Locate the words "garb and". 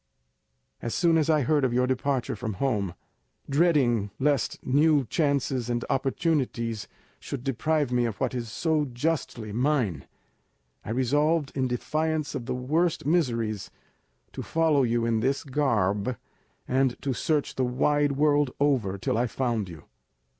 15.43-16.99